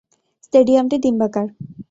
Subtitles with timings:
[0.43, 1.47] স্টেডিয়ামটি ডিম্বাকার।